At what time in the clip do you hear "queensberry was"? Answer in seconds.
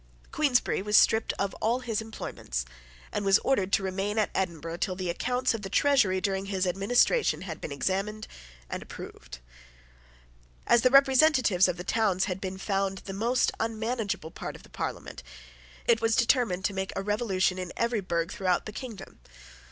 0.31-0.97